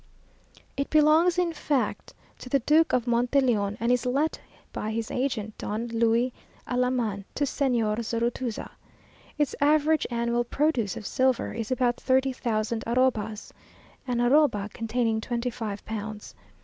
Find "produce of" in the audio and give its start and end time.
10.43-11.05